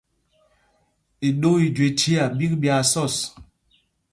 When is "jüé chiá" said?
1.75-2.23